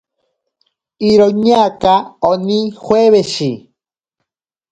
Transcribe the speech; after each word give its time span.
Iroñaaka 1.09 1.93
oni 2.29 2.57
joeweshi. 2.83 3.49